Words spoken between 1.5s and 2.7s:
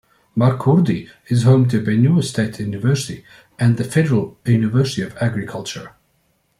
to Benue State